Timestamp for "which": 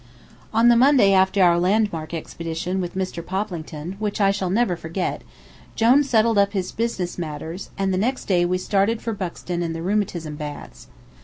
3.99-4.19